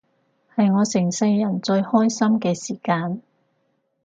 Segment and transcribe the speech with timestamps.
[0.55, 3.21] 係我成世人最開心嘅時間